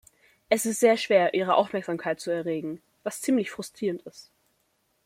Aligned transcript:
Es 0.49 0.65
ist 0.65 0.79
sehr 0.79 0.97
schwer, 0.97 1.35
Ihre 1.35 1.53
Aufmerksamkeit 1.53 2.19
zu 2.19 2.31
erregen, 2.31 2.81
was 3.03 3.21
ziemlich 3.21 3.51
frustrierend 3.51 4.01
ist. 4.07 4.31